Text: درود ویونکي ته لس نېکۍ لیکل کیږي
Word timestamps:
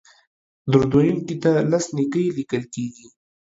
درود 0.71 0.91
ویونکي 0.95 1.35
ته 1.43 1.51
لس 1.71 1.85
نېکۍ 1.95 2.25
لیکل 2.37 2.63
کیږي 2.73 3.07